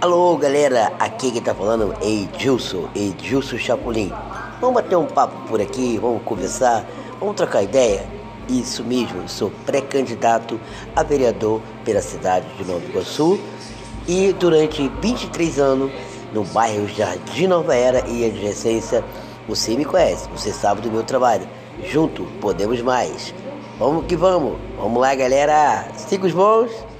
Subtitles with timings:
[0.00, 4.12] Alô galera, aqui quem tá falando é Edilson, Edilson Chapolin.
[4.60, 6.84] Vamos bater um papo por aqui, vamos conversar,
[7.18, 8.06] vamos trocar ideia?
[8.48, 10.60] Isso mesmo, sou pré-candidato
[10.94, 13.40] a vereador pela cidade de Nova Iguaçu
[14.06, 15.90] e durante 23 anos
[16.34, 19.02] no bairro Jardim Nova Era e adjacência,
[19.48, 21.48] você me conhece, você sabe do meu trabalho.
[21.82, 23.34] Junto, podemos mais.
[23.78, 24.58] Vamos que vamos.
[24.76, 25.88] Vamos lá, galera.
[25.96, 26.93] Siga os bons.